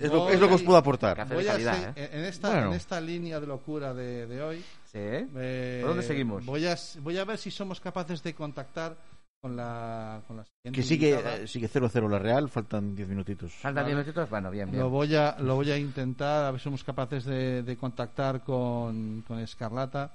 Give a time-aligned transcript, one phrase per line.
[0.00, 1.16] Es lo, es lo que os puedo aportar.
[1.16, 2.10] Café Voy de a calidad, se- ¿eh?
[2.12, 2.66] en, esta, Bueno.
[2.68, 4.58] en esta línea de locura de, de hoy.
[4.90, 5.28] Sí, ¿eh?
[5.36, 6.44] eh, ¿Por dónde seguimos?
[6.46, 8.96] Voy a, voy a ver si somos capaces de contactar
[9.42, 13.52] con la, con la siguiente Que sigue, eh, sigue 0-0 la Real, faltan 10 minutitos.
[13.52, 14.28] ¿Faltan 10 minutitos?
[14.28, 14.82] Bueno, bien, bien.
[14.82, 18.42] Lo voy a, lo voy a intentar, a ver si somos capaces de, de contactar
[18.42, 20.12] con, con Escarlata,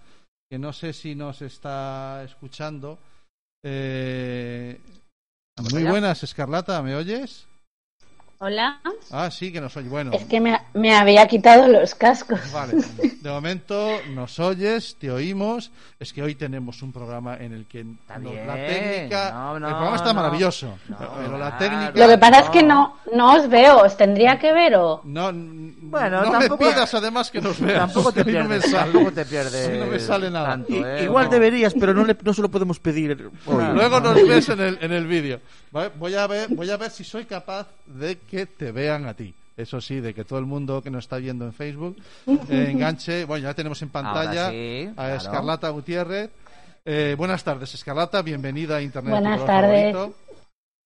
[0.49, 2.97] que no sé si nos está escuchando.
[3.63, 4.79] Eh,
[5.71, 5.89] muy allá.
[5.91, 7.47] buenas, Escarlata, ¿me oyes?
[8.39, 8.79] Hola.
[9.11, 9.87] Ah, sí, que nos oye.
[9.87, 12.39] Bueno, Es que me, me había quitado los cascos.
[12.51, 12.73] vale.
[13.21, 15.71] De momento nos oyes, te oímos.
[15.99, 18.45] Es que hoy tenemos un programa en el que Está nos- bien.
[18.47, 19.31] la técnica.
[19.31, 20.21] No, no, el programa está no.
[20.21, 21.91] maravilloso, No, pero la técnica.
[21.95, 22.97] Lo que pasa es que No.
[23.05, 23.77] no, no os veo.
[23.83, 25.01] ¿Os tendría que ver o...?
[25.05, 25.31] No,
[25.99, 27.79] Bueno, no me tampoco- pidas además que nos veas.
[27.79, 28.91] Tampoco te A mí no me pierdes, sale.
[28.91, 29.67] tampoco te pierdes.
[29.67, 30.47] A mí no me sale nada.
[30.47, 31.03] tanto, ¿eh?
[31.03, 31.31] igual No.
[31.31, 33.11] deberías, pero no, le, no se lo podemos pedir
[33.45, 33.63] hoy.
[33.73, 35.39] Luego nos ves en el, en el vídeo.
[35.97, 39.33] Voy a ver, voy a ver si soy capaz de que te vean a ti.
[39.57, 41.95] Eso sí, de que todo el mundo que nos está viendo en Facebook
[42.49, 43.23] eh, enganche.
[43.23, 45.15] Bueno, ya tenemos en pantalla a claro.
[45.15, 46.29] Escarlata Gutiérrez.
[46.87, 48.21] Eh, buenas tardes, Escarlata.
[48.21, 49.11] Bienvenida a Internet.
[49.11, 49.93] Buenas tardes.
[49.93, 50.15] favorito.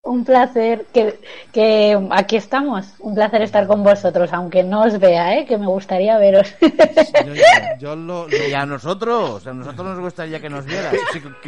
[0.09, 1.19] Un placer que,
[1.53, 2.95] que aquí estamos.
[2.99, 5.45] Un placer estar con vosotros, aunque no os vea, ¿eh?
[5.45, 6.51] que me gustaría veros.
[6.59, 6.67] Yo,
[7.35, 7.43] yo-
[7.79, 10.95] yo lo, lo- Y a nosotros, a nosotros nos gustaría que nos vieras.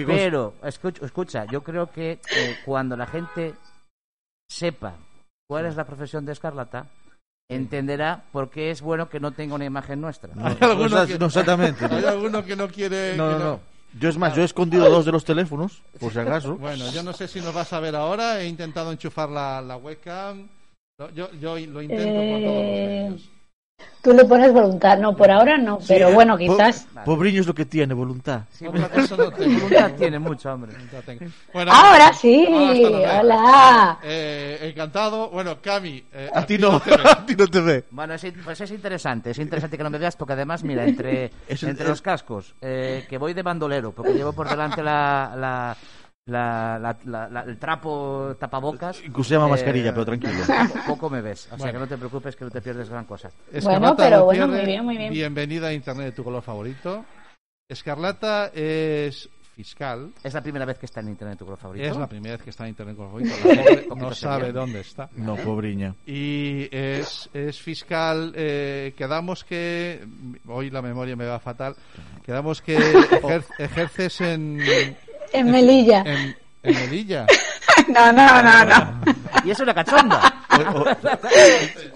[0.06, 3.56] Pero, escucha, escucha, yo creo que eh, cuando la gente
[4.48, 4.94] sepa
[5.50, 6.86] cuál es la profesión de Escarlata,
[7.50, 10.32] entenderá por qué es bueno que no tenga una imagen nuestra.
[10.38, 11.86] Hay alguno No, que- no, exactamente.
[11.86, 13.18] hay alguno que no quiere.
[13.18, 13.60] No, que no, no.
[14.00, 16.56] Yo es más, yo he escondido dos de los teléfonos, por si acaso.
[16.60, 18.42] Bueno, yo no sé si nos vas a ver ahora.
[18.42, 20.48] He intentado enchufar la, la webcam.
[21.16, 23.30] Yo, yo lo intento por todos los Eh, medios.
[24.02, 24.98] Tú le pones voluntad.
[24.98, 26.88] No, por ahora no, pero Sí, bueno, po- quizás.
[27.06, 28.42] Pobriño es lo que tiene, voluntad.
[28.52, 28.72] Sí, no
[29.32, 29.60] tengo.
[29.60, 30.72] voluntad tiene mucho, hombre.
[31.54, 34.00] Bueno, Ahora sí, hola.
[34.04, 35.30] Eh, encantado.
[35.30, 36.04] Bueno, Cami.
[36.14, 37.04] eh, A ti no, te ve.
[37.12, 37.84] a ti no te ve.
[37.92, 41.32] Bueno, es, pues es interesante, es interesante que no me veas porque además, mira, entre,
[41.48, 45.78] entre los cascos, eh, que voy de bandolero, porque llevo por delante la, la,
[46.32, 49.02] la- la- la- la- el trapo tapabocas.
[49.06, 50.34] Incluso se llama mascarilla, pero tranquilo.
[50.88, 51.74] Poco, me ves, o sea Bueno.
[51.74, 53.30] que no te preocupes que no te pierdes gran cosa.
[53.52, 55.12] Escarlata pero bueno, muy bien, muy bien.
[55.14, 57.06] Bienvenida a Internet de tu color favorito.
[57.70, 60.12] Escarlata es fiscal.
[60.24, 61.86] ¿Es la primera vez que está en internet tu color favorito?
[61.86, 63.50] Es la primera vez que está en Internet de tu color favorito.
[63.50, 65.10] La pobre no sabe dónde está.
[65.16, 65.94] No, pobriña.
[66.06, 68.34] Y es, es fiscal.
[68.36, 70.04] Eh, quedamos que.
[70.48, 71.76] Hoy la memoria me va fatal.
[72.26, 72.78] Quedamos que
[73.22, 74.60] ejer- ejerces en.
[75.34, 76.04] En Melilla.
[76.06, 77.26] En, en Melilla.
[77.88, 79.02] No, no, no, no.
[79.44, 80.46] Y es una cachonda.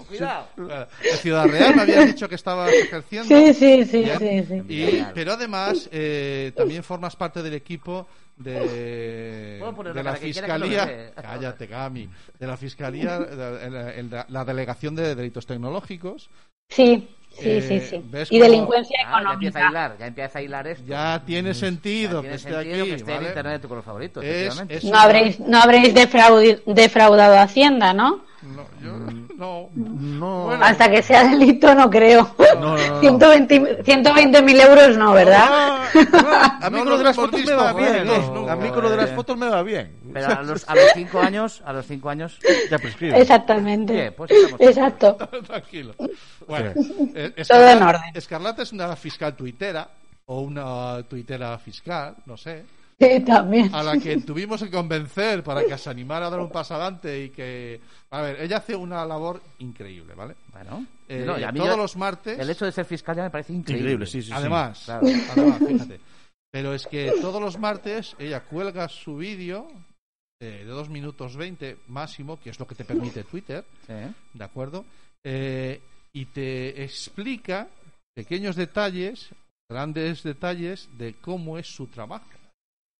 [0.08, 0.48] Cuidado.
[1.02, 3.28] En Ciudad Real me habías dicho que estabas ejerciendo.
[3.28, 4.62] Sí, sí, sí, sí, sí.
[4.68, 9.60] Y, pero además eh, también formas parte del equipo de,
[9.94, 11.12] de la fiscalía.
[11.22, 12.08] Cállate, Cami.
[12.38, 16.28] De la fiscalía, de- la- la delegación de delitos tecnológicos.
[16.68, 18.02] Sí, sí, Eh, sí, sí.
[18.10, 19.70] ¿ves Y cómo- delincuencia Ah, ya empieza a económica.
[19.70, 20.84] hilar, ya empieza a hilar esto.
[20.86, 22.90] Ya tiene sentido Ya que tiene esté sentido aquí.
[22.90, 23.28] que esté en ¿vale?
[23.28, 24.76] internet tu color favorito, Es- efectivamente.
[24.76, 28.24] es- No habréis, no habréis defraudi- defraudado a Hacienda, ¿no?
[28.42, 28.96] No, yo
[29.36, 29.70] no.
[29.74, 30.44] No.
[30.44, 30.64] Bueno.
[30.64, 32.34] Hasta que sea delito, no creo.
[32.60, 33.00] No, no, no.
[33.00, 35.46] 120 120.000 euros no, ¿verdad?
[35.48, 38.08] Ah, A mí con lo de las fotos me va bien.
[38.08, 38.50] ¿eh?
[38.50, 39.96] A mí con lo de las fotos me va bien.
[40.12, 42.38] Pero a los, a los cinco años, a los cinco años,
[42.70, 43.18] Ya prescribe.
[43.20, 43.92] Exactamente.
[43.92, 45.16] Bien, pues Exacto.
[45.46, 45.94] Tranquilo.
[46.46, 46.72] Bueno,
[47.14, 48.02] eh, Todo en orden.
[48.14, 49.88] Escarlata es una fiscal tuitera
[50.26, 52.64] o una tuitera fiscal, no sé,
[52.98, 53.74] Sí, también.
[53.74, 57.24] a la que tuvimos que convencer para que se animara a dar un paso adelante
[57.24, 57.80] y que...
[58.10, 60.34] A ver, ella hace una labor increíble, ¿vale?
[60.52, 62.38] Bueno, Eh, no, y a mí todos yo- los martes...
[62.38, 63.80] el hecho de ser fiscal ya me parece increíble.
[63.92, 64.28] Increíble, sí, sí.
[64.28, 64.32] sí.
[64.34, 65.06] Además, Claro.
[65.30, 66.00] además, fíjate.
[66.50, 69.68] Pero es que todos los martes ella cuelga su vídeo
[70.40, 73.92] eh, de 2 minutos 20 máximo, que es lo que te permite Twitter, Sí.
[74.34, 74.84] ¿de acuerdo?
[75.24, 75.80] Eh,
[76.14, 77.68] y te explica
[78.14, 79.28] pequeños detalles,
[79.70, 82.24] grandes detalles de cómo es su trabajo.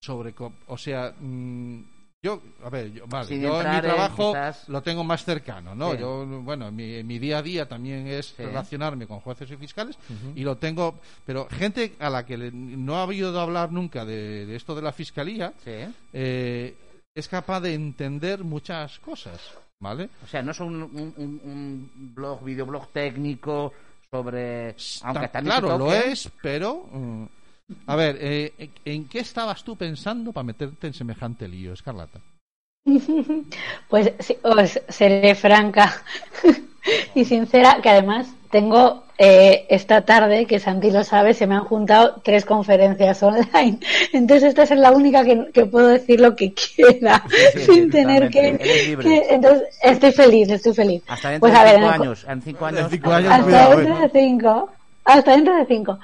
[0.01, 0.35] Sobre,
[0.67, 1.81] o sea, mm,
[2.23, 5.75] yo, a ver, yo, vale, Sin yo en mi trabajo quizás- lo tengo más cercano,
[5.75, 5.93] ¿no?
[5.93, 5.99] Sí.
[5.99, 8.43] Yo, bueno, mi, mi día a día también es Sí.
[8.45, 9.99] relacionarme con jueces y fiscales
[10.35, 14.47] y lo tengo, pero gente a la que le- no ha oído hablar nunca de,
[14.47, 15.73] de esto de la fiscalía Sí.
[16.13, 16.75] eh,
[17.15, 19.41] es capaz de entender muchas cosas,
[19.81, 20.09] ¿vale?
[20.23, 23.73] O sea, no es un, un, un- blog, videoblog técnico
[24.11, 24.77] sobre...
[25.03, 26.87] Aunque también se claro, lo es, pero...
[26.93, 27.25] mm,
[27.87, 32.21] a ver, eh, ¿en- ¿en qué estabas tú pensando para meterte en semejante lío, Escarlata?
[33.89, 36.03] Pues sí, os seré franca
[37.15, 41.65] y sincera, que además tengo eh, esta tarde, que Santi lo sabe, se me han
[41.65, 43.81] juntado tres conferencias online.
[44.13, 47.85] Entonces esta es la única que, que puedo decir lo que quiera Sí, sí, sin
[47.85, 48.49] sí, tener que,
[49.31, 51.03] Entonces estoy feliz, estoy feliz.
[51.09, 52.27] Hasta dentro Pues de a ver, cinco en el co- años.
[52.29, 52.91] En cinco años.
[52.91, 54.71] cinco años, hasta dentro de cinco.
[55.05, 55.99] Hasta dentro de cinco.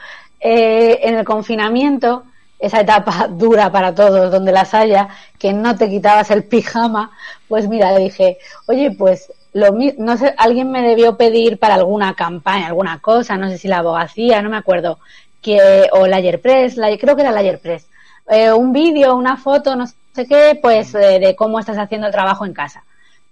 [0.45, 2.25] Eh, en el confinamiento,
[2.59, 5.09] esa etapa dura para todos, donde las haya,
[5.39, 7.13] que no te quitabas el pijama,
[7.49, 12.15] pues mira, le dije, oye, pues lo no sé, alguien me debió pedir para alguna
[12.15, 14.99] campaña, alguna cosa, no sé si la abogacía, no me acuerdo,
[15.43, 17.87] que, o la Press, la, creo que era la Press,
[18.31, 22.13] eh, un vídeo, una foto, no sé qué, pues eh, de cómo estás haciendo el
[22.13, 22.83] trabajo en casa.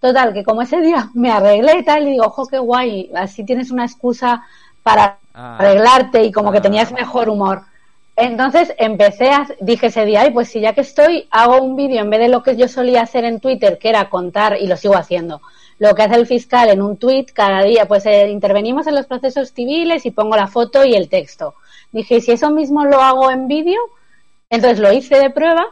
[0.00, 3.44] Total, que como ese día me arreglé y tal, y digo, ojo, qué guay, así
[3.44, 4.42] tienes una excusa
[4.82, 5.56] para Ah.
[5.58, 6.62] arreglarte y como que Ah.
[6.62, 7.62] tenías mejor humor.
[8.16, 12.00] Entonces empecé a, dije ese día, ay, pues si ya que estoy, hago un vídeo
[12.02, 14.76] en vez de lo que yo solía hacer en Twitter, que era contar, y lo
[14.76, 15.40] sigo haciendo,
[15.78, 19.06] lo que hace el fiscal en un tweet cada día, pues eh, intervenimos en los
[19.06, 21.54] procesos civiles y pongo la foto y el texto.
[21.92, 23.80] Dije, ¿y si eso mismo lo hago en vídeo,
[24.50, 25.64] entonces lo hice de prueba,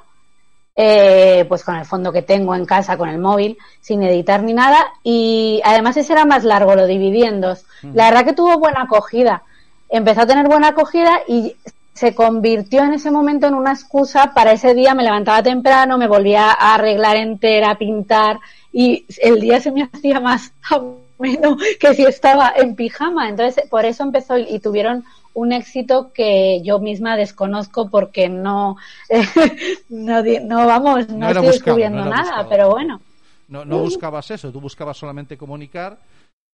[0.80, 4.52] eh, pues con el fondo que tengo en casa, con el móvil, sin editar ni
[4.52, 7.64] nada, y además ese era más largo, lo dividí en dos.
[7.94, 9.42] La verdad que tuvo buena acogida.
[9.88, 11.56] Empezó a tener buena acogida y
[11.94, 16.06] se convirtió en ese momento en una excusa para ese día, me levantaba temprano, me
[16.06, 18.38] volvía a arreglar entera, a pintar,
[18.72, 20.52] y el día se me hacía más
[21.18, 23.28] ameno que si estaba en pijama.
[23.28, 25.04] Entonces, por eso empezó y, y tuvieron
[25.38, 28.76] un éxito que yo misma desconozco porque no,
[29.88, 32.48] no, vamos, no, estoy buscado, descubriendo no nada, buscado.
[32.48, 33.00] pero bueno.
[33.48, 35.98] No, no buscabas eso, tú buscabas solamente comunicar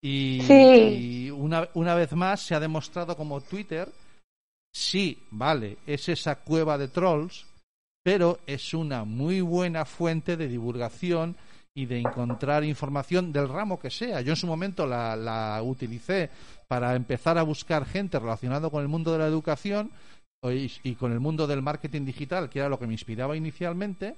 [0.02, 0.54] y, Sí.
[0.54, 3.88] y una, una vez más se ha demostrado como Twitter,
[4.72, 7.46] sí, vale, es esa cueva de trolls,
[8.04, 11.36] pero es una muy buena fuente de divulgación
[11.76, 14.20] y de encontrar información del ramo que sea.
[14.20, 16.30] Yo en su momento la, la utilicé
[16.68, 19.90] para empezar a buscar gente relacionada con el mundo de la educación
[20.42, 24.16] y, y con el mundo del marketing digital, que era lo que me inspiraba inicialmente,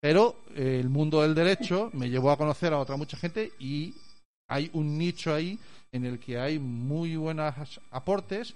[0.00, 3.94] pero eh, el mundo del derecho me llevó a conocer a otra mucha gente y
[4.48, 5.58] hay un nicho ahí
[5.92, 8.54] en el que hay muy buenos aportes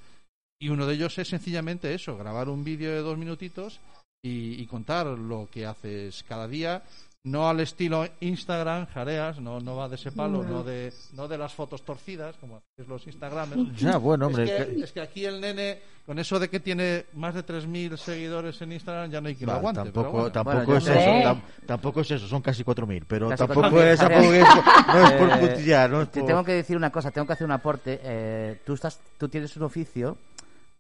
[0.61, 3.81] y uno de ellos es sencillamente eso, grabar un vídeo de dos minutitos
[4.25, 6.85] y, y contar lo que haces cada día,
[7.25, 11.39] no al estilo Instagram, jareas, no, no va de ese palo, no de, no de
[11.39, 13.77] las fotos torcidas, como hacen los Instagramers.
[13.81, 14.43] Ya, bueno, hombre.
[14.45, 17.45] es, que, que- es que aquí el nene, con eso de que tiene más de
[17.47, 19.81] 3.000 seguidores en Instagram, ya no hay quien lo Vale, aguante.
[19.83, 20.33] pero tampoco, bueno.
[20.33, 23.83] tampoco Bueno, es eso, tam- tampoco es eso, son casi 4.000, pero Casi tampoco 4.000,
[23.87, 24.45] es, tampoco es,
[24.89, 27.35] no es por Eh, putillar, no es te tengo que decir una cosa, tengo que
[27.35, 28.01] hacer un aporte.
[28.03, 30.19] Eh, tú, estás, tú tienes un oficio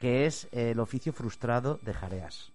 [0.00, 2.50] que es eh, el oficio frustrado de Jareas.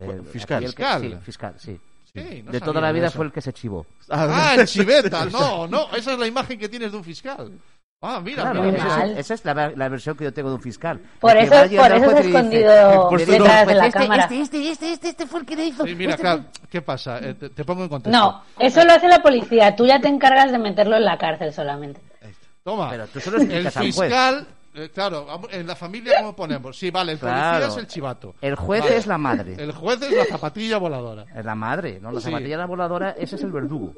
[0.00, 0.56] El- fiscal.
[0.56, 1.00] aquí el que- Fiscal.
[1.02, 1.80] sí, fiscal, sí.
[2.14, 3.16] Sí, no de toda la vida eso.
[3.16, 3.86] fue el que se chivó.
[4.10, 7.52] Ah, el chiveta, no, no, esa es la imagen que tienes de un fiscal.
[8.04, 9.06] Ah, mira, Claro, mira, esa, mira.
[9.12, 11.00] es, esa es la, la versión que yo tengo de un fiscal.
[11.20, 14.22] Por eso- por eso se ha escondido dice, detrás de "Pues la este, cámara".
[14.24, 15.84] Este, este, este, este, este fue el que le hizo.
[15.86, 17.18] Sí, mira, este fue- ¿qué pasa?
[17.20, 18.18] Eh, te, te pongo en contexto.
[18.18, 19.76] No, eso lo hace la policía.
[19.76, 22.00] Tú ya te encargas de meterlo en la cárcel solamente.
[22.64, 22.90] Toma.
[22.90, 26.76] Pero tú el fiscal, eh, claro, en la familia, ¿cómo ponemos?
[26.78, 27.66] Sí, vale, el policía Claro.
[27.66, 28.34] es el chivato.
[28.40, 28.96] El juez Vale.
[28.96, 29.54] es la madre.
[29.58, 31.24] El juez es la zapatilla voladora.
[31.34, 32.10] Es la madre, ¿no?
[32.12, 32.26] La Sí.
[32.30, 33.92] zapatilla la voladora, ese es el verdugo.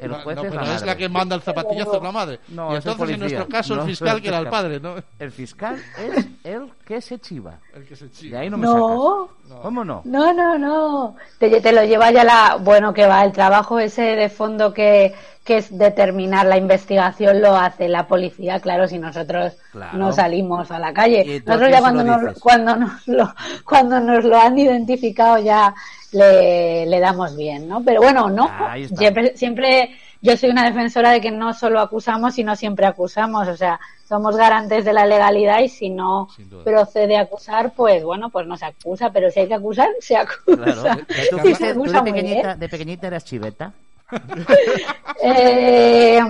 [0.00, 2.12] El No, juez no, es pero la es la que manda el zapatillazo, es la
[2.12, 2.40] madre.
[2.48, 4.96] No, y entonces, en nuestro caso, No, el fiscal, que era el padre, ¿no?
[5.18, 7.58] El fiscal es el que se chiva.
[7.72, 8.40] El que se Y chiva.
[8.40, 9.28] ahí no me No.
[9.46, 9.58] sacas.
[9.62, 10.02] ¿Cómo no?
[10.04, 11.16] No, no, no.
[11.38, 12.56] Te, te lo lleva ya la.
[12.60, 15.14] Bueno, que va, el trabajo ese de fondo que,
[15.46, 19.96] que es determinar la investigación lo hace la policía, claro, si nosotros Claro.
[19.96, 21.42] no salimos a la calle.
[21.46, 23.32] Nosotros ya cuando lo nos, cuando, nos lo,
[23.64, 25.72] cuando nos lo han identificado ya
[26.12, 27.82] le, le damos bien, ¿no?
[27.84, 28.46] Pero bueno, no.
[28.74, 28.96] Está.
[28.96, 29.90] Siempre, siempre
[30.22, 33.46] yo soy una defensora de que no solo acusamos, sino siempre acusamos.
[33.48, 33.78] O sea,
[34.08, 36.28] somos garantes de la legalidad y si no
[36.64, 39.10] procede a acusar, pues bueno, pues no se acusa.
[39.10, 40.56] Pero si hay que acusar, se acusa.
[40.56, 40.82] Claro.
[41.30, 43.72] ¿Tú, Y fuiste- se tú acusa de, pequeñita, de pequeñita eras chiveta?
[45.22, 46.20] Eh,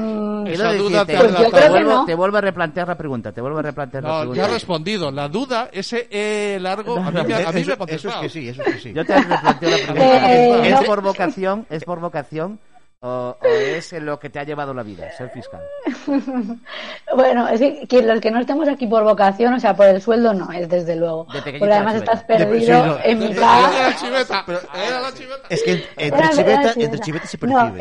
[0.48, 2.04] Esa duda te Pues yo te, creo que vuelvo, no.
[2.06, 3.32] te vuelvo a replantear la pregunta.
[3.32, 4.42] Te vuelvo a replantear la No, pregunta.
[4.42, 5.10] ya he respondido.
[5.10, 8.14] La duda, ese E largo, a mí me, a mí me ha eso, eso es
[8.16, 8.92] que sí, eso es que sí.
[8.94, 10.32] Yo te replanteo la pregunta.
[10.32, 10.82] Eh, ¿Es no.
[10.86, 11.66] por vocación?
[11.70, 12.58] ¿Es por vocación?
[13.08, 15.60] O, o es en lo que te ha llevado la vida, ser fiscal?
[17.14, 20.00] bueno, es que, que los que no estemos aquí por vocación, o sea, por el
[20.02, 21.26] sueldo no es, desde luego.
[21.32, 23.72] De Porque además estás De- perdido en Era mitad.
[23.72, 24.44] la chiveta.
[24.86, 25.46] Era la chiveta.
[25.48, 27.78] Es que entre Era- era chiveta, entre chiveta se No, percibe.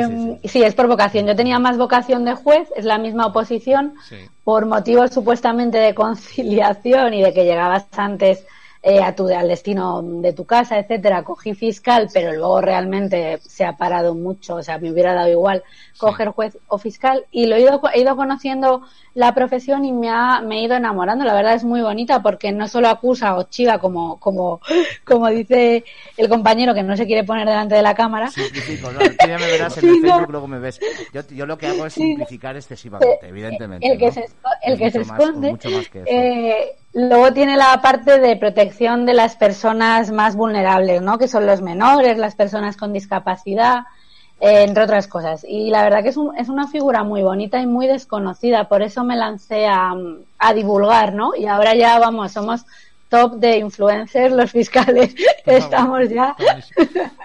[0.00, 0.48] eh, Sí, sí, sí.
[0.48, 1.26] sí, es por vocación.
[1.26, 4.16] Yo tenía más vocación de juez, es la misma oposición, Sí.
[4.44, 8.46] por motivos supuestamente de conciliación y de que llegabas antes
[8.88, 11.22] eh, a tu, al destino de tu casa, etcétera.
[11.22, 15.62] Cogí fiscal, pero luego realmente se ha parado mucho, o sea, me hubiera dado igual
[15.98, 18.82] coger juez o fiscal y lo he ido, he ido conociendo
[19.14, 21.24] la profesión y me, ha, me he ido enamorando.
[21.24, 24.60] La verdad es muy bonita porque no solo acusa o chiva como, como,
[25.04, 25.84] como dice
[26.16, 28.28] el compañero que no se quiere poner delante de la cámara.
[28.28, 30.80] Simplifico, no, tú ya me verás en el Facebook, luego me ves.
[31.12, 33.86] Yo, yo lo que hago es simplificar excesivamente, evidentemente.
[33.86, 34.12] El que ¿no?
[34.12, 34.24] se,
[34.62, 35.50] el que se más- esconde.
[35.50, 36.08] mucho más que eso.
[36.10, 41.18] eh, luego tiene la parte de protección de las personas más vulnerables, ¿no?
[41.18, 43.80] Que son los menores, las personas con discapacidad,
[44.40, 45.44] eh, entre otras cosas.
[45.48, 48.82] Y la verdad que es, un- es una figura muy bonita y muy desconocida, por
[48.82, 49.94] eso me lancé a,
[50.38, 51.34] a divulgar, ¿no?
[51.36, 52.64] Y ahora ya vamos, somos
[53.08, 55.14] top de influencers los fiscales.
[55.46, 56.36] Estamos ya.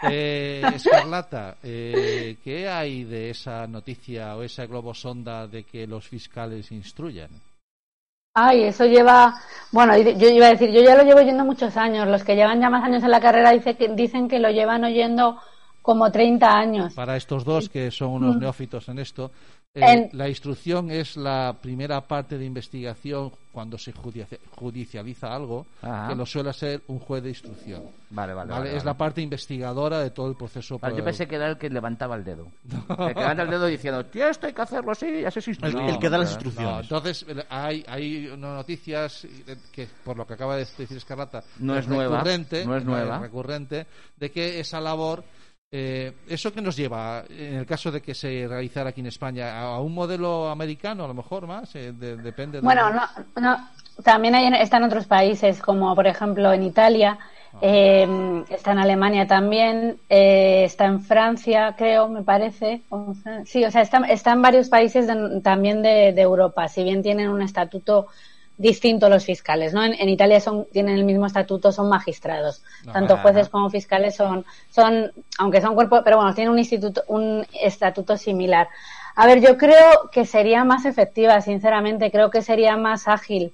[0.10, 6.72] Eh, Escarlata, eh, ¿qué hay de esa noticia o esa globosonda de que los fiscales
[6.72, 7.29] instruyan?
[8.35, 9.35] Ay, eso lleva,
[9.71, 12.07] bueno, yo iba a decir, yo ya lo llevo oyendo muchos años.
[12.07, 14.83] Los que llevan ya más años en la carrera dice que, dicen que lo llevan
[14.83, 15.37] oyendo
[15.83, 16.93] como 30 años.
[16.95, 19.31] Para estos dos que son unos neófitos en esto,
[19.75, 19.81] eh.
[19.81, 26.09] En- la instrucción es la primera parte de investigación cuando se judicia- judicializa algo, Ajá.
[26.09, 27.83] que lo suele ser un juez de instrucción.
[28.11, 28.59] Vale, vale, ¿vale?
[28.59, 28.85] vale, Es vale.
[28.85, 30.77] la parte investigadora de todo el proceso.
[30.79, 32.47] Vale, yo pensé que era el que levantaba el dedo.
[32.89, 35.47] El que levanta el dedo diciendo, tío, esto hay que hacerlo así, ya se El,
[35.49, 35.89] instruye.
[35.89, 36.81] el que da las No, instrucciones.
[36.83, 41.75] entonces eh, hay, hay noticias eh, que, por lo que acaba de decir Escarlata, No
[41.77, 43.19] es nueva, recurrente, no es nueva.
[43.19, 43.85] recurrente,
[44.17, 45.23] de que esa labor,
[45.75, 49.59] eh, eso que nos lleva, en el caso de que se realizara aquí en España,
[49.59, 52.59] a, un modelo americano, a lo mejor más, eh, de- depende.
[52.59, 53.01] de- Bueno, no,
[53.41, 53.57] no,
[54.03, 57.17] también hay, en- está en otros países, como por ejemplo en Italia,
[57.61, 58.07] eh,
[58.49, 62.81] está en Alemania también, eh, está en Francia, creo, me parece.
[62.89, 66.67] o sea, Sí, o sea, está, está en varios países de- también de, de Europa,
[66.67, 68.07] si bien tienen un estatuto
[68.57, 69.83] distinto los fiscales, ¿no?
[69.83, 72.63] En, en Italia son, tienen el mismo estatuto, son magistrados.
[72.91, 77.45] Tanto jueces como fiscales son, son, aunque son cuerpos, pero bueno, tienen un instituto, un
[77.62, 78.67] estatuto similar.
[79.15, 83.53] A ver, yo creo que sería más efectiva, sinceramente, creo que sería más ágil.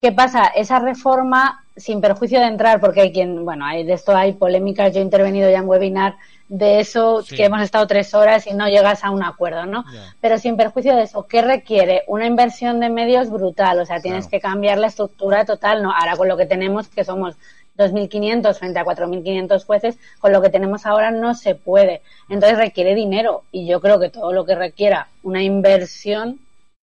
[0.00, 0.46] ¿Qué pasa?
[0.46, 4.92] Esa reforma, sin perjuicio de entrar, porque hay quien, bueno, hay, de esto hay polémicas,
[4.94, 6.16] yo he intervenido ya en webinar
[6.48, 7.34] de eso, Sí.
[7.36, 9.84] que hemos estado tres horas y no llegas a un acuerdo, ¿no?
[10.20, 12.02] Pero sin perjuicio de eso, ¿qué requiere?
[12.06, 14.30] Una inversión de medios brutal, o sea, tienes Claro.
[14.30, 15.92] que cambiar la estructura total, ¿no?
[15.92, 17.34] Ahora con lo que tenemos, que somos
[17.76, 22.00] 2.500 frente a 4.500 jueces, con lo que tenemos ahora no se puede.
[22.30, 26.38] Entonces requiere dinero y yo creo que todo lo que requiera una inversión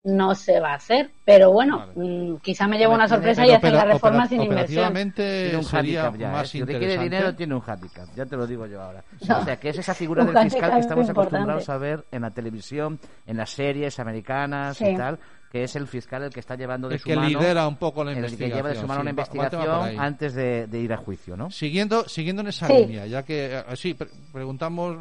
[0.05, 1.11] no se va a hacer.
[1.25, 1.93] Pero bueno, Vale.
[1.95, 4.93] mm, quizá me llevo una sorpresa Pero y hacer la reforma sin inversión.
[5.15, 6.51] Tiene un handicap ya, más ¿eh?
[6.51, 7.03] Si interesante.
[7.03, 8.07] dinero, tiene un handicap.
[8.15, 9.03] Ya te lo digo yo ahora.
[9.27, 9.39] No.
[9.39, 12.31] O sea, que es esa figura del fiscal que estamos acostumbrados a ver en la
[12.31, 15.19] televisión, en las series americanas y tal,
[15.49, 17.27] que es el fiscal el que está llevando de El su que mano...
[17.29, 18.57] lidera un poco la el que investigación.
[18.57, 21.37] lleva de su mano sí, una va- va investigación antes de, de ir a juicio,
[21.37, 21.49] ¿no?
[21.51, 22.73] Siguiendo, siguiendo en esa Sí.
[22.73, 24.97] línea, ya que eh, sí, pre- preguntamos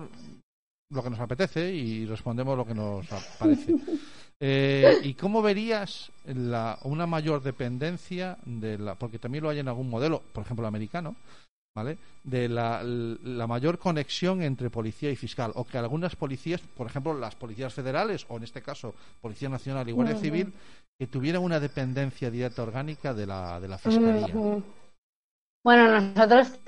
[0.91, 3.07] lo que nos apetece y respondemos lo que nos
[3.39, 3.75] parece.
[4.45, 9.69] Eh, ¿Y cómo verías la, una mayor dependencia de la, porque también lo hay en
[9.69, 11.15] algún modelo, por ejemplo el americano,
[11.77, 11.97] ¿vale?
[12.25, 17.17] De la, la mayor conexión entre policía y fiscal, o que algunas policías, por ejemplo
[17.17, 20.17] las policías federales, o en este caso Policía Nacional y Guardia.
[20.17, 20.53] Civil,
[20.99, 24.35] que tuvieran una dependencia directa orgánica de la, de la fiscalía.
[25.65, 26.59] Bueno, nosotros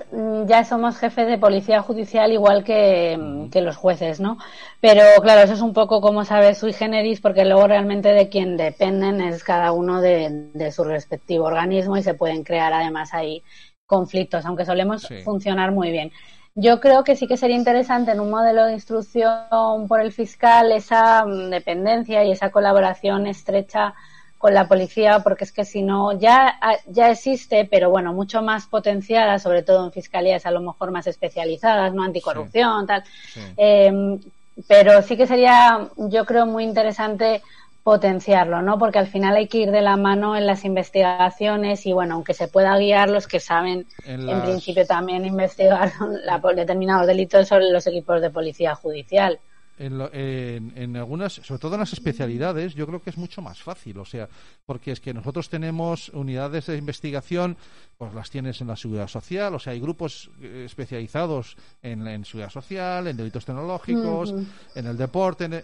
[0.47, 4.37] ya somos jefes de policía judicial igual que, que los jueces, ¿no?
[4.79, 8.55] Pero claro, eso es un poco como sabes sui generis porque luego realmente de quien
[8.55, 13.43] dependen es cada uno de, de su respectivo organismo y se pueden crear además ahí
[13.85, 15.15] conflictos, aunque solemos Sí.
[15.25, 16.11] funcionar muy bien.
[16.55, 20.71] Yo creo que sí que sería interesante en un modelo de instrucción por el fiscal
[20.71, 23.93] esa mm, dependencia y esa colaboración estrecha
[24.37, 28.67] con la policía, porque es que si no, ya, ya existe, pero bueno, mucho más
[28.67, 33.03] potenciada, sobre todo en fiscalías a lo mejor más especializadas, no anticorrupción, tal.
[33.33, 33.41] Sí.
[33.57, 34.19] Eh,
[34.67, 37.41] pero sí que sería, yo creo, muy interesante
[37.83, 38.79] potenciarlo, ¿no?
[38.79, 42.33] Porque al final hay que ir de la mano en las investigaciones y bueno, aunque
[42.33, 45.91] se pueda guiar los que saben En principio también investigar
[46.23, 49.39] la- determinados delitos sobre los equipos de policía judicial.
[49.77, 53.41] En, lo- en- en algunas, sobre todo en las especialidades, yo creo que es mucho
[53.41, 54.27] más fácil, o sea,
[54.65, 57.57] porque es que nosotros tenemos unidades de investigación,
[57.97, 62.25] pues las tienes en la seguridad social, o sea, hay grupos eh, especializados en, en
[62.25, 64.33] seguridad social, en delitos tecnológicos,
[64.75, 65.45] en el deporte.
[65.45, 65.63] en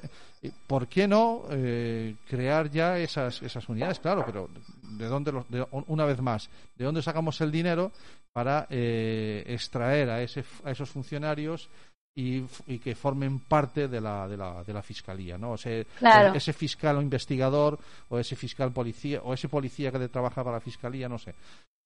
[0.65, 3.99] ¿Por qué no eh, crear ya esas, esas unidades?
[3.99, 4.49] Claro, pero
[4.81, 7.91] ¿de dónde, los- de- una vez más, de dónde sacamos el dinero
[8.33, 11.69] para eh, extraer a, ese, a esos funcionarios
[12.15, 12.41] y,
[12.79, 15.51] que formen parte de la, de la, de la fiscalía, ¿no?
[15.53, 16.33] O sea, Claro.
[16.35, 20.61] ese fiscal o investigador o ese fiscal policía o ese policía que trabaja para la
[20.61, 21.33] fiscalía, no sé.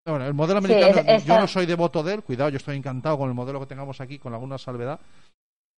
[0.07, 2.75] Bueno, el modelo Sí, americano, es- yo no soy devoto de él, cuidado, yo estoy
[2.77, 4.99] encantado con el modelo que tengamos aquí, con alguna salvedad,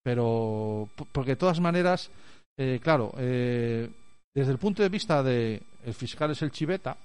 [0.04, 2.10] pero porque de todas maneras,
[2.58, 3.90] eh, claro, eh,
[4.34, 6.98] desde el punto de vista de el fiscal es el chiveta,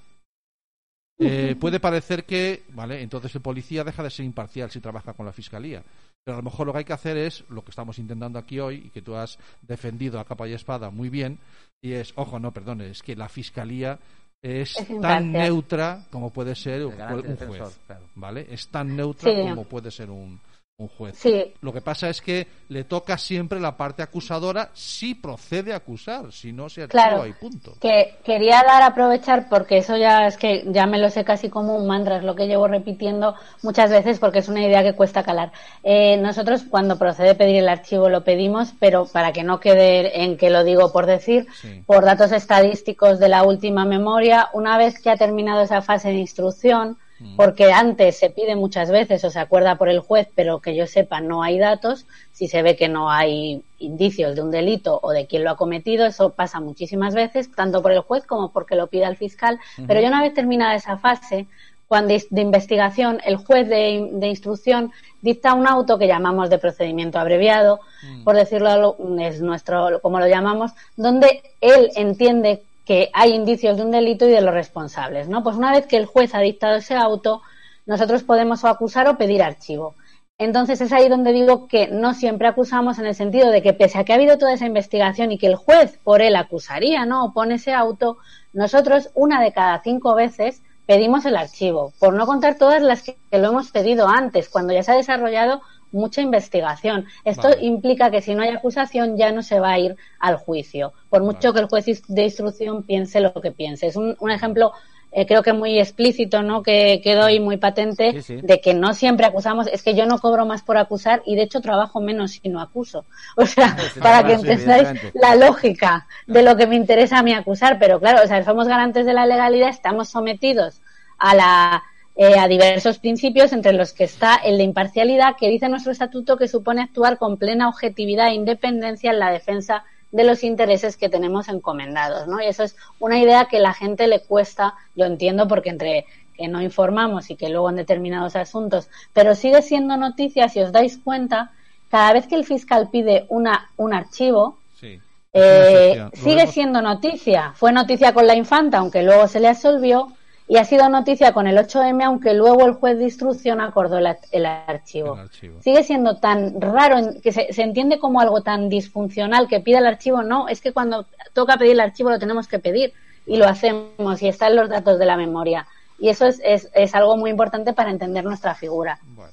[1.18, 5.26] eh, puede parecer que, vale, entonces el policía deja de ser imparcial si trabaja con
[5.26, 5.82] la fiscalía.
[6.24, 8.60] Pero a lo mejor lo que hay que hacer es lo que estamos intentando aquí
[8.60, 11.38] hoy y que tú has defendido a capa y espada muy bien,
[11.82, 13.98] y es, ojo, no, perdone, es que la fiscalía
[14.40, 18.04] es, Es tan neutra como puede ser un, defensor, juez, claro.
[18.14, 18.46] ¿vale?
[18.50, 19.40] Es tan neutra Sí.
[19.48, 20.40] como puede ser un,
[20.82, 21.16] un juez.
[21.16, 25.76] Sí, Lo que pasa es que le toca siempre la parte acusadora si procede a
[25.76, 27.26] acusar, si no se archiva Claro.
[27.26, 27.74] y punto.
[27.80, 31.48] que quería dar a aprovechar porque eso ya es que ya me lo sé casi
[31.48, 34.94] como un mantra, es lo que llevo repitiendo muchas veces porque es una idea que
[34.94, 35.52] cuesta calar.
[35.82, 40.36] Eh, nosotros cuando procede pedir el archivo lo pedimos, pero para que no quede en
[40.36, 41.82] que lo digo por decir, Sí.
[41.86, 46.16] por datos estadísticos de la última memoria, una vez que ha terminado esa fase de
[46.18, 46.98] instrucción,
[47.36, 50.86] porque antes se pide muchas veces o se acuerda por el juez, pero que yo
[50.86, 55.10] sepa no hay datos, si se ve que no hay indicios de un delito o
[55.10, 58.76] de quién lo ha cometido, eso pasa muchísimas veces, tanto por el juez como porque
[58.76, 61.46] lo pida el fiscal, pero ya una vez terminada esa fase,
[61.88, 67.18] cuando de investigación, el juez de, de instrucción dicta un auto que llamamos de procedimiento
[67.18, 67.80] abreviado,
[68.24, 73.90] por decirlo, es nuestro, como lo llamamos, donde él entiende que hay indicios de un
[73.90, 75.42] delito y de los responsables, ¿no?
[75.42, 77.40] Pues una vez que el juez ha dictado ese auto,
[77.86, 79.94] nosotros podemos o acusar o pedir archivo.
[80.36, 83.96] Entonces es ahí donde digo que no siempre acusamos en el sentido de que pese
[83.96, 87.24] a que ha habido toda esa investigación y que el juez por él acusaría, ¿no?
[87.24, 88.18] O pone ese auto,
[88.52, 93.16] nosotros una de cada cinco veces pedimos el archivo, por no contar todas las que,
[93.30, 97.06] lo hemos pedido antes, cuando ya se ha desarrollado mucha investigación.
[97.24, 97.64] Esto Vale.
[97.64, 101.22] implica que si no hay acusación ya no se va a ir al juicio, por
[101.22, 101.54] mucho Vale.
[101.54, 103.86] que el juez de instrucción piense lo que piense.
[103.86, 104.72] Es un, un ejemplo
[105.14, 106.62] eh, creo que muy explícito, ¿no?
[106.62, 108.36] Que, que doy muy patente Sí, sí.
[108.42, 109.66] de que no siempre acusamos.
[109.66, 112.60] Es que yo no cobro más por acusar y de hecho trabajo menos si no
[112.62, 113.04] acuso.
[113.36, 117.34] O sea, sí, para que entendáis la lógica de lo que me interesa a mí
[117.34, 117.78] acusar.
[117.78, 120.80] Pero claro, o sea, somos garantes de la legalidad, estamos sometidos
[121.18, 121.82] a la
[122.14, 126.36] eh, a diversos principios, entre los que está el de imparcialidad, que dice nuestro estatuto
[126.36, 131.08] que supone actuar con plena objetividad e independencia en la defensa de los intereses que
[131.08, 132.42] tenemos encomendados, ¿no?
[132.42, 136.04] Y eso es una idea que la gente le cuesta, yo entiendo, porque entre
[136.36, 140.72] que no informamos y que luego en determinados asuntos, pero sigue siendo noticia, si os
[140.72, 141.52] dais cuenta,
[141.90, 145.00] cada vez que el fiscal pide una, un archivo, Sí.
[145.32, 145.94] Eh.
[145.96, 147.52] Lo sigue siendo noticia.
[147.54, 150.12] Fue noticia con la infanta, aunque luego se le absolvió,
[150.52, 154.06] y ha sido noticia con el 8M, aunque luego el juez de instrucción acordó el,
[154.06, 155.14] ar- el archivo.
[155.14, 155.62] El archivo.
[155.62, 159.86] Sigue siendo tan raro, que se, se entiende como algo tan disfuncional que pida el
[159.86, 160.22] archivo.
[160.22, 162.92] No, es que cuando toca pedir el archivo lo tenemos que pedir
[163.24, 165.66] y lo hacemos y están los datos de la memoria.
[165.98, 168.98] Y eso es, es, es algo muy importante para entender nuestra figura.
[169.04, 169.32] Bueno.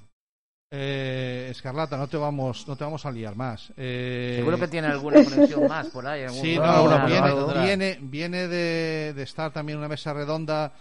[0.72, 3.74] Eh, Escarlata, no te vamos, no te vamos a liar más.
[3.76, 6.24] Eh, Seguro que tiene alguna conexión más por ahí.
[6.24, 7.34] algún- Sí, No, no, no, viene,
[7.66, 10.72] viene, viene de, de estar también en una mesa redonda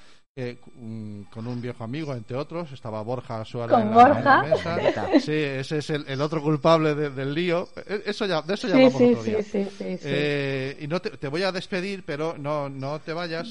[0.41, 0.57] eh,
[1.33, 2.71] con un viejo amigo, entre otros.
[2.71, 4.37] Estaba Borja Suárez ¿Con en la, en Borja?
[4.37, 4.43] la
[4.77, 5.09] mesa.
[5.21, 7.69] Sí, ese es el, el otro culpable de- del lío.
[7.75, 9.43] Eh, Eso ya, de eso ya Sí, hablamos sí, otro día.
[9.43, 10.03] sí, sí, sí, sí.
[10.05, 13.49] Eh, y no te, te voy a despedir, pero no, no te vayas.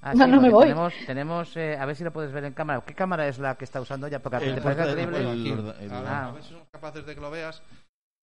[0.00, 0.62] Ah, No, sí, no me voy.
[0.68, 2.82] Tenemos, tenemos eh, a ver si lo puedes ver en cámara.
[2.86, 4.20] ¿Qué cámara es la que está usando ella?
[4.20, 5.30] Porque El te parece portátil, creíble.
[5.32, 5.84] el- Aquí.
[5.84, 6.28] el- A ver, Ah.
[6.28, 7.60] a ver si somos capaces de que lo veas.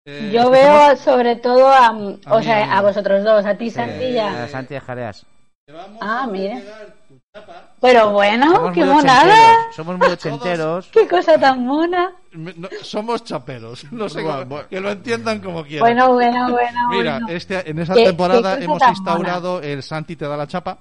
[0.08, 1.96] Eh, Yo veo sobre todo a, A o
[2.40, 2.72] mí, sea, a mí.
[2.74, 4.44] a vosotros dos, a ti, Sí, Santilla.
[4.44, 5.26] a Santi Jareas.
[5.66, 6.62] te vamos Ah, a mira.
[7.82, 9.56] Pero bueno, Somos qué monada.
[9.76, 10.88] Somos muy ochenteros.
[10.92, 12.12] Qué cosa tan mona.
[12.32, 13.86] No, somos chaperos.
[13.92, 14.68] No sé Bueno, cómo- bueno.
[14.70, 15.82] que lo entiendan como quieran.
[15.82, 16.80] Bueno, bueno, bueno.
[16.92, 17.28] Mira, bueno.
[17.30, 20.78] este, en esa temporada hemos instaurado el Santi te da la chapa.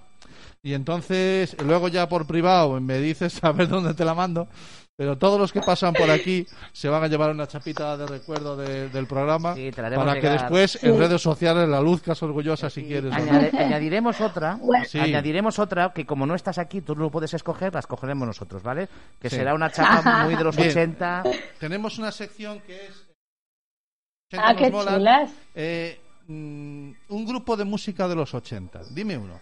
[0.62, 4.46] Y entonces, luego ya por privado me dices a ver dónde te la mando.
[5.02, 8.56] Pero todos los que pasan por aquí se van a llevar una chapita de recuerdo
[8.56, 9.52] de- del programa.
[9.56, 13.12] Sí, te la haremos para que después en redes sociales la luzcas orgullosa si quieres.
[13.12, 14.60] añadiremos otra,
[14.94, 18.62] añadiremos otra que como no estás aquí, tú no lo puedes escoger, la escogeremos nosotros,
[18.62, 18.88] ¿vale?
[19.20, 19.34] Que Sí.
[19.34, 20.68] será una chapa muy de los Bien.
[20.70, 21.24] 80.
[21.58, 23.08] Tenemos una sección que es.
[24.32, 24.94] 80 Ah, qué molan.
[24.98, 25.30] chulas.
[25.56, 28.82] Eh, mm, un grupo de música de los 80.
[28.94, 29.40] Dime uno.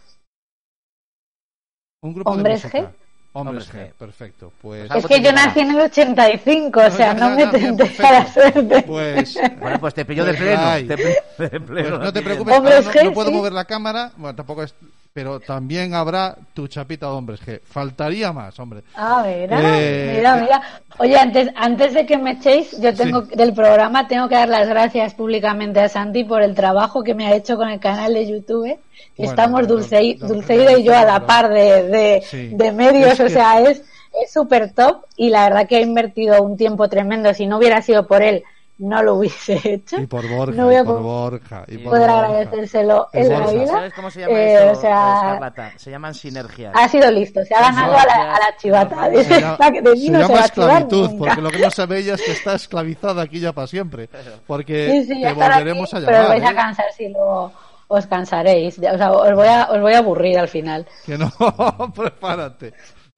[2.03, 2.91] Un grupo Hombres de música.
[2.93, 2.95] G.
[3.33, 3.91] Hombres, Hombres G.
[3.91, 3.95] G.
[3.97, 4.53] Perfecto.
[4.61, 8.13] Pues, Pues Es que yo nací en el 85, o sea, no ya, me a
[8.13, 8.83] la suerte.
[8.83, 10.89] pues, Bueno, pues te pilló de Pues pleno.
[10.89, 11.99] te pilló de pues pleno.
[11.99, 12.57] no te preocupes.
[12.57, 13.35] Hombres ahora no, G, no puedo sí.
[13.37, 14.13] mover la cámara.
[14.17, 14.75] Bueno, tampoco es.
[15.13, 17.61] Pero también habrá tu chapita de hombres G.
[17.65, 18.83] Faltaría más, hombre.
[18.95, 20.63] Ah, mira, Eh, mira, mira.
[20.99, 23.35] Oye, antes, antes de que me echéis, yo tengo Sí.
[23.35, 27.27] del programa tengo que dar las gracias públicamente a Santi por el trabajo que me
[27.27, 28.79] ha hecho con el canal de YouTube.
[29.17, 32.49] Bueno, Estamos Dulce, Dulceida y yo a la par de, de, Sí.
[32.53, 33.83] de medios, Es o que- sea, es
[34.25, 37.33] es súper top y la verdad que ha invertido un tiempo tremendo.
[37.33, 38.43] Si no hubiera sido por él,
[38.81, 39.99] no lo hubiese hecho.
[40.01, 42.27] Y por Borja, No voy a y por po- Borja, y por Poder Borja.
[42.27, 43.67] agradecérselo en la vida.
[43.67, 45.73] ¿Sabes cómo se llama Eh, eso, o sea, Escarlata?
[45.77, 46.73] Se llaman sinergias.
[46.75, 49.11] ha sido listo, se ha ganado a la, a la chivata.
[49.11, 51.19] Se Se llama, De mí se no llama a chivar esclavitud, nunca.
[51.25, 54.09] porque lo que no sabe ella es que está esclavizada aquí ya para siempre.
[54.47, 56.39] Porque Sí, sí, te volveremos aquí, a Pero os llamar.
[56.41, 56.55] vais a ¿eh?
[56.55, 57.53] cansar si luego
[57.89, 58.79] os cansaréis.
[58.79, 60.87] O sea, os voy a, os voy a aburrir al final.
[61.05, 61.31] Que no,
[61.95, 62.73] prepárate.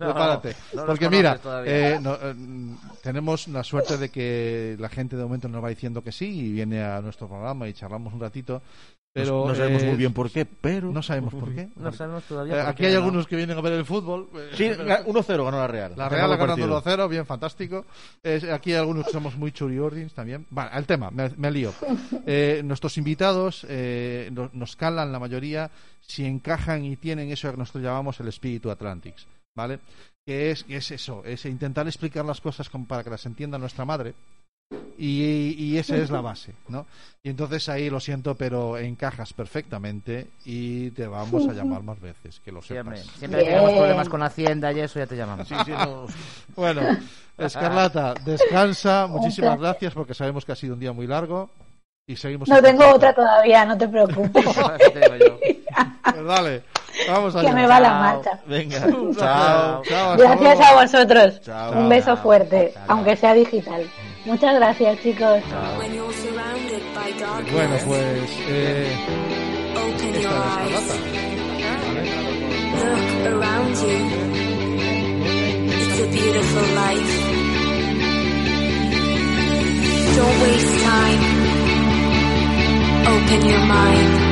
[0.06, 0.56] No, prepárate.
[0.74, 2.34] no Porque mira, eh, no, eh,
[3.02, 6.52] tenemos la suerte de que la gente de momento nos va diciendo que sí y
[6.52, 8.62] viene a nuestro programa y charlamos un ratito.
[9.14, 10.90] Pero no sabemos eh, muy bien por qué, pero.
[10.90, 11.68] No sabemos por qué.
[11.76, 12.54] No sabemos todavía.
[12.54, 13.00] Eh, por aquí qué, hay ¿no?
[13.00, 14.30] algunos que vienen a ver el fútbol.
[14.34, 15.92] eh, Sí, pero- 1-0 ganó la Real.
[15.98, 17.04] La Real ha el ganado partido.
[17.04, 17.84] 1-0, bien fantástico.
[18.22, 20.46] Es- aquí hay algunos que somos muy churiordins también.
[20.48, 21.74] Vale, al tema, me, me lío.
[22.24, 27.58] Eh, nuestros invitados eh, no- nos calan la mayoría si encajan y tienen eso que
[27.58, 29.78] nosotros llamamos el espíritu Atlantics, ¿vale?
[30.24, 33.58] Que es, que es eso, es intentar explicar las cosas como para que las entienda
[33.58, 34.14] nuestra madre.
[34.96, 36.86] Y, y esa es la base, ¿no?
[37.22, 42.40] Y entonces ahí lo siento, pero encajas perfectamente y te vamos a llamar más veces,
[42.44, 43.00] que lo sepas.
[43.18, 43.50] Siempre que Bien.
[43.58, 45.48] tengamos problemas con la hacienda y eso ya te llamamos.
[45.48, 46.06] Sí, sí, no.
[46.56, 46.82] Bueno,
[47.36, 49.06] Escarlata, descansa.
[49.08, 51.50] Muchísimas gracias porque sabemos que ha sido un día muy largo
[52.06, 52.48] y seguimos.
[52.48, 52.96] No en tengo contacto.
[52.96, 54.44] otra todavía, no te preocupes.
[56.12, 56.62] Pues dale,
[57.08, 57.48] vamos allá.
[57.48, 58.30] que me va la marcha.
[58.46, 58.80] Venga,
[59.18, 59.82] Chao,
[60.16, 61.40] Gracias a vosotros.
[61.42, 61.72] Chao.
[61.78, 62.84] Un beso fuerte, Chao.
[62.88, 63.88] aunque sea digital.
[64.24, 65.40] Muchas gracias, chicos.
[67.52, 68.96] Bueno, pues eh,
[70.14, 70.92] esta es.
[80.16, 81.22] Don't waste time.
[83.06, 84.31] Open your mind.